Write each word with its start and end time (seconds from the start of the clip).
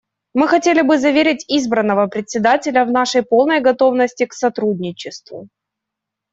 Мы 0.33 0.47
хотели 0.47 0.81
бы 0.81 0.97
заверить 0.97 1.45
избранного 1.47 2.07
Председателя 2.07 2.85
в 2.85 2.89
нашей 2.91 3.21
полной 3.21 3.59
готовности 3.61 4.25
к 4.25 4.33
сотрудничеству. 4.33 5.47